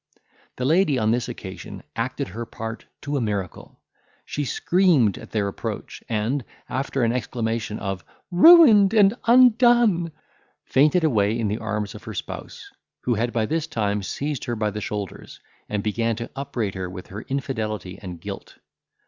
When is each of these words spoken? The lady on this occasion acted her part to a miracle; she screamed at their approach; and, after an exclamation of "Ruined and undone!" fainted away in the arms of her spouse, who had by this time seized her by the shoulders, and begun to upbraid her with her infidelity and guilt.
The 0.55 0.65
lady 0.65 0.97
on 0.97 1.11
this 1.11 1.29
occasion 1.29 1.83
acted 1.95 2.29
her 2.29 2.43
part 2.47 2.85
to 3.01 3.17
a 3.17 3.21
miracle; 3.21 3.79
she 4.25 4.45
screamed 4.45 5.15
at 5.19 5.29
their 5.29 5.47
approach; 5.47 6.03
and, 6.09 6.43
after 6.67 7.03
an 7.03 7.11
exclamation 7.13 7.77
of 7.77 8.03
"Ruined 8.31 8.95
and 8.95 9.13
undone!" 9.25 10.11
fainted 10.65 11.03
away 11.03 11.37
in 11.39 11.49
the 11.49 11.59
arms 11.59 11.93
of 11.93 12.05
her 12.05 12.15
spouse, 12.15 12.65
who 13.01 13.13
had 13.13 13.31
by 13.31 13.45
this 13.45 13.67
time 13.67 14.01
seized 14.01 14.45
her 14.45 14.55
by 14.55 14.71
the 14.71 14.81
shoulders, 14.81 15.39
and 15.69 15.83
begun 15.83 16.15
to 16.15 16.31
upbraid 16.35 16.73
her 16.73 16.89
with 16.89 17.05
her 17.09 17.21
infidelity 17.21 17.99
and 18.01 18.19
guilt. 18.21 18.57